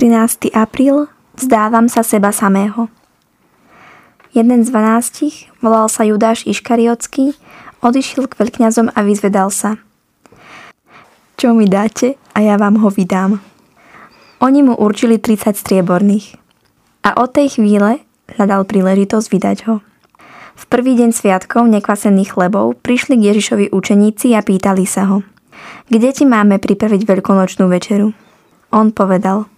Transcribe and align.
13. 0.00 0.56
apríl 0.56 1.12
Vzdávam 1.36 1.84
sa 1.84 2.00
seba 2.00 2.32
samého. 2.32 2.88
Jeden 4.32 4.64
z 4.64 4.72
dvanástich, 4.72 5.52
volal 5.60 5.92
sa 5.92 6.08
Judáš 6.08 6.48
Iškariotský, 6.48 7.36
odišiel 7.84 8.24
k 8.24 8.40
veľkňazom 8.40 8.96
a 8.96 9.00
vyzvedal 9.04 9.52
sa. 9.52 9.76
Čo 11.36 11.52
mi 11.52 11.68
dáte 11.68 12.16
a 12.32 12.40
ja 12.40 12.56
vám 12.56 12.80
ho 12.80 12.88
vydám. 12.88 13.44
Oni 14.40 14.64
mu 14.64 14.72
určili 14.72 15.20
30 15.20 15.60
strieborných. 15.60 16.32
A 17.04 17.20
od 17.20 17.36
tej 17.36 17.60
chvíle 17.60 18.00
hľadal 18.40 18.64
príležitosť 18.64 19.26
vydať 19.28 19.58
ho. 19.68 19.84
V 20.56 20.64
prvý 20.72 20.96
deň 20.96 21.12
sviatkov 21.12 21.68
nekvasených 21.68 22.40
chlebov 22.40 22.80
prišli 22.80 23.20
k 23.20 23.36
Ježišovi 23.36 23.68
učeníci 23.68 24.32
a 24.32 24.40
pýtali 24.40 24.88
sa 24.88 25.12
ho. 25.12 25.20
Kde 25.92 26.08
ti 26.16 26.24
máme 26.24 26.56
pripraviť 26.56 27.04
veľkonočnú 27.04 27.68
večeru? 27.68 28.16
On 28.72 28.88
povedal– 28.96 29.44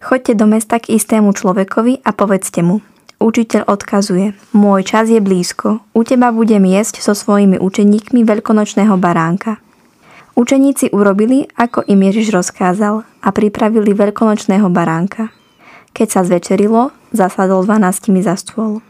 Choďte 0.00 0.32
do 0.32 0.48
mesta 0.48 0.80
k 0.80 0.96
istému 0.96 1.36
človekovi 1.36 2.00
a 2.00 2.16
povedzte 2.16 2.64
mu. 2.64 2.80
Učiteľ 3.20 3.68
odkazuje, 3.68 4.32
môj 4.56 4.80
čas 4.88 5.12
je 5.12 5.20
blízko, 5.20 5.84
u 5.92 6.00
teba 6.08 6.32
budem 6.32 6.64
jesť 6.64 7.04
so 7.04 7.12
svojimi 7.12 7.60
učeníkmi 7.60 8.24
veľkonočného 8.24 8.96
baránka. 8.96 9.60
Učeníci 10.40 10.88
urobili, 10.96 11.52
ako 11.52 11.84
im 11.84 12.00
Ježiš 12.00 12.32
rozkázal 12.32 13.04
a 13.04 13.28
pripravili 13.28 13.92
veľkonočného 13.92 14.72
baránka. 14.72 15.28
Keď 15.92 16.08
sa 16.08 16.24
zvečerilo, 16.24 16.96
zasadol 17.12 17.68
dvanáctimi 17.68 18.24
za 18.24 18.40
stôl. 18.40 18.80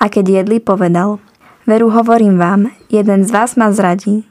A 0.00 0.08
keď 0.08 0.40
jedli, 0.40 0.56
povedal, 0.56 1.20
veru 1.68 1.92
hovorím 1.92 2.40
vám, 2.40 2.72
jeden 2.88 3.28
z 3.28 3.30
vás 3.34 3.60
ma 3.60 3.68
zradí. 3.76 4.24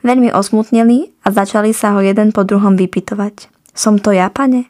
Veľmi 0.00 0.32
osmutneli 0.32 1.12
a 1.20 1.28
začali 1.28 1.76
sa 1.76 1.92
ho 1.92 2.00
jeden 2.00 2.32
po 2.32 2.48
druhom 2.48 2.80
vypitovať. 2.80 3.52
Som 3.76 4.00
to 4.00 4.16
ja, 4.16 4.32
pane? 4.32 4.69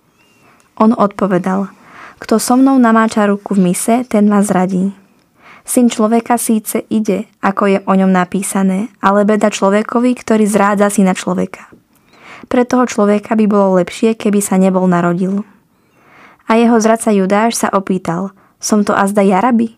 On 0.81 0.97
odpovedal, 0.97 1.69
kto 2.17 2.41
so 2.41 2.57
mnou 2.57 2.81
namáča 2.81 3.29
ruku 3.29 3.53
v 3.53 3.73
mise, 3.73 4.01
ten 4.09 4.25
ma 4.33 4.41
zradí. 4.41 4.97
Syn 5.61 5.93
človeka 5.93 6.41
síce 6.41 6.89
ide, 6.89 7.29
ako 7.45 7.63
je 7.69 7.79
o 7.85 7.93
ňom 7.93 8.09
napísané, 8.09 8.89
ale 9.05 9.29
beda 9.29 9.53
človekovi, 9.53 10.17
ktorý 10.17 10.49
zrádza 10.49 10.89
syna 10.89 11.13
človeka. 11.13 11.69
Pre 12.49 12.65
toho 12.65 12.89
človeka 12.89 13.37
by 13.37 13.45
bolo 13.45 13.77
lepšie, 13.77 14.17
keby 14.17 14.41
sa 14.41 14.57
nebol 14.57 14.89
narodil. 14.89 15.45
A 16.49 16.57
jeho 16.57 16.81
zradca 16.81 17.13
Judáš 17.13 17.61
sa 17.61 17.69
opýtal, 17.71 18.33
som 18.57 18.81
to 18.83 18.97
azda 18.97 19.21
Jarabi? 19.21 19.77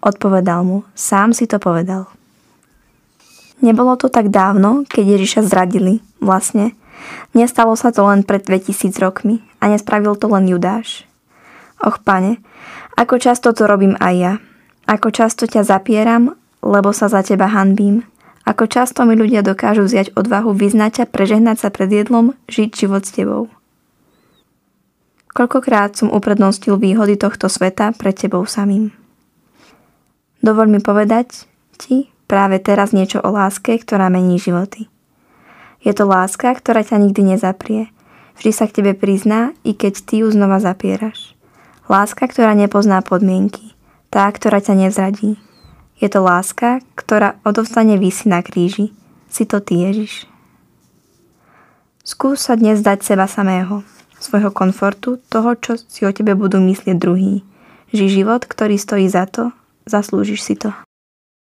Odpovedal 0.00 0.64
mu, 0.64 0.82
sám 0.96 1.36
si 1.36 1.44
to 1.44 1.60
povedal. 1.60 2.08
Nebolo 3.60 4.00
to 4.00 4.08
tak 4.08 4.32
dávno, 4.32 4.88
keď 4.88 5.20
Ježiša 5.20 5.40
zradili, 5.44 6.00
vlastne, 6.24 6.72
Nestalo 7.36 7.76
sa 7.76 7.92
to 7.92 8.06
len 8.06 8.24
pred 8.24 8.42
2000 8.44 8.96
rokmi 9.02 9.44
a 9.60 9.68
nespravil 9.68 10.16
to 10.16 10.30
len 10.30 10.48
Judáš. 10.48 11.04
Och 11.82 12.00
pane, 12.04 12.40
ako 12.96 13.20
často 13.20 13.52
to 13.52 13.68
robím 13.68 13.96
aj 14.00 14.14
ja. 14.16 14.34
Ako 14.88 15.12
často 15.12 15.44
ťa 15.44 15.66
zapieram, 15.66 16.32
lebo 16.64 16.94
sa 16.96 17.12
za 17.12 17.20
teba 17.20 17.52
hanbím. 17.52 18.06
Ako 18.46 18.70
často 18.70 19.02
mi 19.02 19.18
ľudia 19.18 19.42
dokážu 19.42 19.84
vziať 19.84 20.14
odvahu 20.14 20.54
vyznať 20.54 21.02
a 21.02 21.10
prežehnať 21.10 21.66
sa 21.66 21.68
pred 21.74 21.90
jedlom, 21.90 22.38
žiť 22.46 22.70
život 22.86 23.02
s 23.02 23.12
tebou. 23.12 23.50
Koľkokrát 25.36 25.98
som 25.98 26.08
uprednostil 26.08 26.80
výhody 26.80 27.20
tohto 27.20 27.50
sveta 27.50 27.92
pred 27.92 28.16
tebou 28.16 28.46
samým. 28.48 28.94
Dovoľ 30.40 30.66
mi 30.70 30.80
povedať 30.80 31.44
ti 31.76 32.08
práve 32.30 32.62
teraz 32.62 32.96
niečo 32.96 33.20
o 33.20 33.34
láske, 33.34 33.76
ktorá 33.76 34.08
mení 34.08 34.40
životy. 34.40 34.88
Je 35.84 35.92
to 35.96 36.08
láska, 36.08 36.52
ktorá 36.54 36.82
ťa 36.82 37.02
nikdy 37.02 37.36
nezaprie. 37.36 37.92
Vždy 38.36 38.50
sa 38.52 38.64
k 38.68 38.80
tebe 38.82 38.92
prizná, 38.92 39.56
i 39.64 39.72
keď 39.72 39.94
ty 40.04 40.14
ju 40.24 40.28
znova 40.28 40.60
zapieraš. 40.60 41.32
Láska, 41.88 42.28
ktorá 42.28 42.52
nepozná 42.52 43.00
podmienky. 43.00 43.72
Tá, 44.12 44.28
ktorá 44.28 44.60
ťa 44.60 44.86
nevzradí. 44.86 45.40
Je 45.96 46.08
to 46.12 46.20
láska, 46.20 46.84
ktorá 46.92 47.40
odovstane 47.42 47.96
vysy 47.96 48.28
na 48.28 48.44
kríži. 48.44 48.92
Si 49.32 49.48
to 49.48 49.64
ty, 49.64 49.80
Ježiš. 49.80 50.28
Skús 52.06 52.46
sa 52.46 52.54
dnes 52.54 52.84
dať 52.84 53.02
seba 53.02 53.26
samého, 53.26 53.82
svojho 54.22 54.54
komfortu, 54.54 55.18
toho, 55.26 55.58
čo 55.58 55.74
si 55.74 56.06
o 56.06 56.12
tebe 56.14 56.38
budú 56.38 56.62
myslieť 56.62 56.94
druhý. 56.94 57.42
Ži 57.90 58.22
život, 58.22 58.46
ktorý 58.46 58.78
stojí 58.78 59.10
za 59.10 59.26
to, 59.26 59.50
zaslúžiš 59.90 60.40
si 60.44 60.54
to. 60.54 60.85